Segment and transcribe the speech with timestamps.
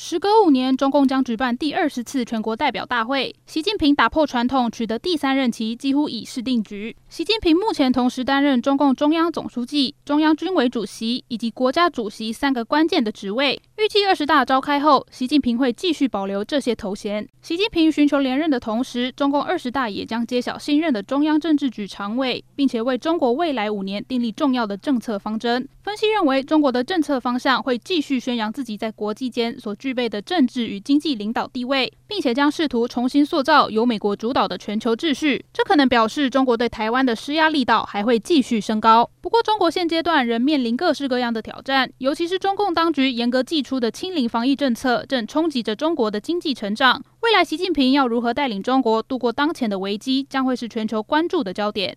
[0.00, 3.34] 时隔五年，中共将举办第二十次全国代表大会。
[3.46, 6.94] 习近平打破传统，取得第三任期，几乎已是定局。
[7.08, 13.60] 习近平目前同时担任中共中央总书记、中央军委主席以及国家主席三个关键的职位。
[13.76, 17.28] 预计二十大召开后，习近平会继续保留这些头衔。
[17.42, 25.68] 习近平寻求连任的同时，中共二十大也将揭晓新任的中央政治局常委，并且为中国未来五年订立重要的政策方针。
[25.88, 35.42] 分析认为，中国的政策方向会继续宣扬自己在国际间所具备的政治与经济领导地位，并且将试图重新塑造由美国主导的全球秩序。
[35.50, 39.08] 这可能表示中国对台湾的施压力道还会继续升高。
[39.22, 47.02] 不过，中国现阶段仍面临各式各样的挑战，尤其是中共当局严格祭出的清零防疫政策正冲击着中国的经济成长。
[47.20, 51.96] 未来，习近平要如何带领中国度过当前的危机，将会是全球关注的焦点。